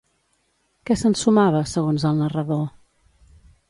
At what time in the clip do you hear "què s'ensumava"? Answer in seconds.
0.89-1.63